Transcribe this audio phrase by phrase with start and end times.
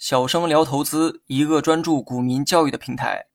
[0.00, 3.26] 小生聊投资，一个专注股民教育的平台。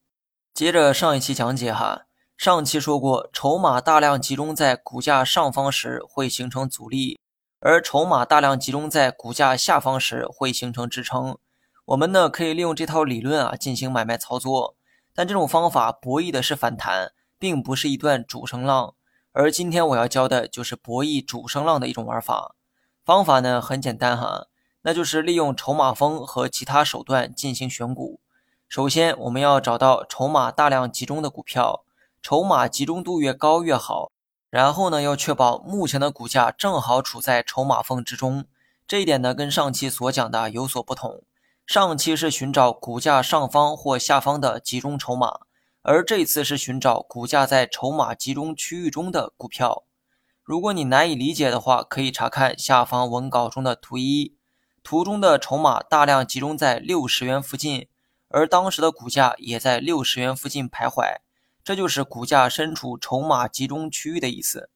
[0.52, 7.20] 接着上一期讲解哈，上期说过，筹码大量集中在股价上方时会形成阻力，
[7.60, 11.38] 而筹码大量集中在股价下方时会形成支撑。
[11.86, 14.76] 我们呢可以利用这套理论啊进行买卖操作，
[15.14, 18.96] 但这种方法博弈的是反弹，并不是一段主升浪。
[19.34, 22.56] 而今天我要教的就是博弈主升浪的一种玩法。
[23.06, 24.48] 方法呢很简单哈。
[24.88, 28.20] 那就是利用筹码峰和其他手段进行选股。
[28.70, 31.84] 首先，我们要找到筹码大量集中的股票，
[32.22, 34.12] 筹码集中度越高越好。
[34.52, 38.46] 然后呢，要确保目前的股价正好处在筹码峰之中。
[38.88, 41.24] 这一点呢，跟上期所讲的有所不同。
[41.66, 45.40] 上期是寻找股价上方或下方的集中筹码，
[45.82, 49.84] 而这次是寻找股价在筹码集中区域中的股票。
[50.44, 54.35] 如果你难以理解的话，可以查看下方文稿中的图一。
[54.86, 57.88] 图中的筹码大量集中在六十元附近，
[58.30, 61.16] 而当时的股价也在六十元附近徘徊，
[61.64, 64.70] 这就是股价身处筹码集中区域的意思。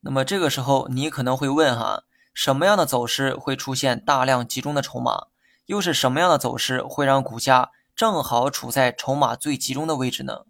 [0.00, 2.02] 那么这个时候你可能会问哈，
[2.34, 5.28] 什么样的走势会出现大量集中的筹码？
[5.64, 10.40] 又是什么样的走势会让股价正好处在筹码最集中的位置呢？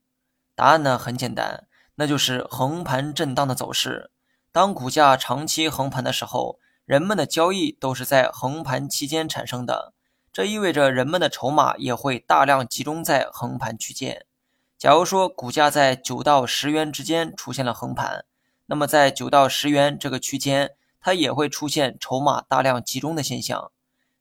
[0.57, 4.11] 答案呢很简单，那就是横盘震荡的走势。
[4.51, 6.59] 当股价长期横盘的时候。
[6.87, 9.95] 人们的交易都是在横盘期间产生的，
[10.31, 14.27] 这意味着人们的筹码也会大量集中在横盘区间。
[14.77, 18.27] 假如说股价在九到十元之间出现了横盘，
[18.67, 23.71] 那么在九到十元这个区间，它也会出现筹码大量集中的现象。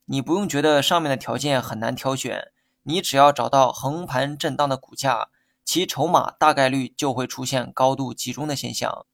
[0.06, 2.52] 你不用觉得上面的条件很难挑选，
[2.84, 5.28] 你只要找到横盘震荡的股价，
[5.66, 9.06] 其筹码大概率就会出现高度集中的现象，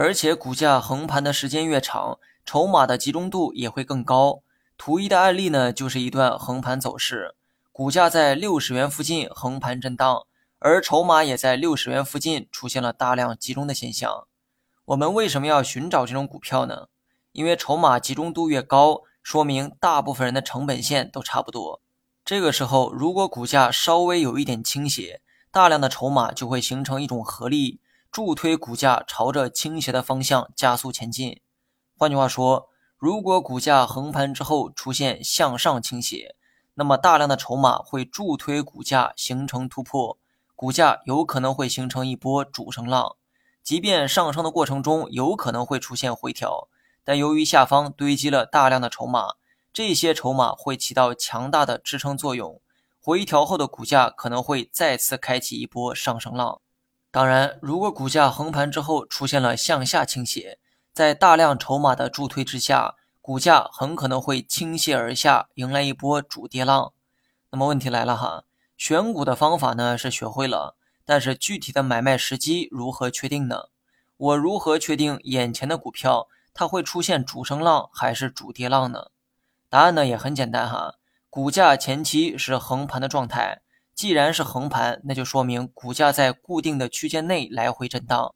[0.00, 2.20] 而且股价横盘的时间越长。
[2.46, 4.42] 筹码的集中度也会更高。
[4.76, 7.34] 图一的案例呢，就是一段横盘走势，
[7.72, 10.24] 股价在六十元附近横盘震荡，
[10.60, 14.28] 而筹码也在六十元附近出现了大量集中的现象。
[14.84, 16.86] 我们为什么要寻找这种股票呢？
[17.32, 21.80] 因为筹码集中度越高，说明大部分人的成本线都差不多。
[22.24, 25.20] 这个时候，如果股价稍微有一点倾斜，
[25.50, 27.80] 大量的筹码就会形成一种合力，
[28.10, 31.40] 助推股价朝着倾斜的方向加速前进。
[31.96, 36.34] 换句话说，如果股价横盘之后出现向上倾斜，
[36.74, 40.18] 那么大量的筹码会助推股价形成突破，
[40.54, 43.16] 股价有可能会形成一波主升浪。
[43.62, 46.68] 即便上升的过程中有可能会出现回调，
[47.04, 49.34] 但由于下方堆积了大量的筹码，
[49.72, 52.62] 这些筹码会起到强大的支撑作用，
[52.98, 56.60] 回调后的股价可能会再次开启一波上升浪。
[57.10, 60.58] 当然，如果股价横盘之后出现了向下倾斜，
[60.92, 66.92] 在大量筹码的助推之下，股价很可能会倾泻而下，迎来一波主跌浪。
[67.50, 68.44] 那么问题来了哈，
[68.76, 70.76] 选股的方法呢是学会了，
[71.06, 73.68] 但是具体的买卖时机如何确定呢？
[74.18, 79.06] 我如何确定眼前的股票它会出现主升浪还是主跌浪呢？
[79.70, 80.96] 答案呢也很简单哈，
[81.30, 83.62] 股价前期是横盘的状态，
[83.98, 88.32] 既然是横盘，那就说明股价在固定的区间内来回震荡。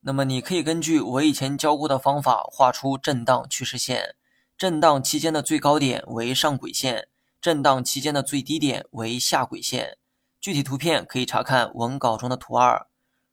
[0.00, 4.14] 那么你可以根据我以前教过的方法画出震荡趋势线，
[4.56, 7.08] 震荡期间的最高点为上轨线，
[7.42, 9.98] 震荡期间的最低点为下轨线。
[10.40, 12.86] 具体图片可以查看文稿中的图二。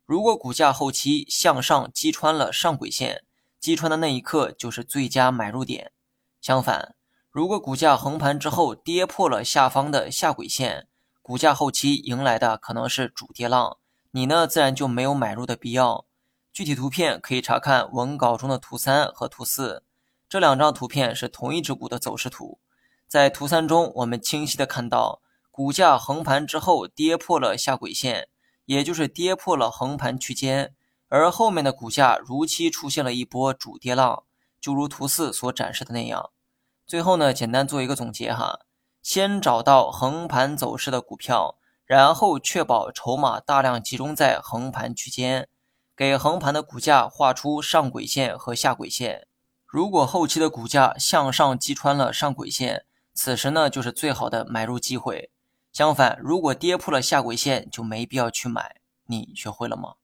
[0.06, 3.24] 如果股价后期向上击穿了上轨线，
[3.58, 5.94] 击穿的那一刻就是最佳买入点。
[6.42, 6.96] 相反，
[7.32, 10.89] 如果股价横盘之后跌破了下方的下轨线，
[11.30, 13.78] 股价后期迎来的可能是主跌浪，
[14.10, 16.08] 你呢自然就没有买入的必要。
[16.52, 19.84] 具体图片可以查看文稿中的图三和图四，
[20.28, 22.60] 这两张图片是同一只股的走势图。
[23.08, 28.28] 在图三中，我们清晰的看到股价横盘之后跌破了下轨线，
[28.66, 30.74] 也就是跌破了横盘区间，
[31.10, 34.24] 而后面的股价如期出现了一波主跌浪，
[34.60, 36.32] 就如图四所展示的那样。
[36.88, 38.62] 最后呢，简单做一个总结哈，
[39.02, 45.48] 先找到横盘走势的股票，然后确保筹码大量集中在横盘区间。
[45.96, 49.28] 给横盘的股价画出上轨线和下轨线。
[49.66, 55.30] 如果后期的股价向上击穿了上轨线，此时呢就是最好的买入机会。
[55.74, 58.78] 相反，如果跌破了下轨线，就没必要去买。
[59.08, 59.96] 你学会了吗？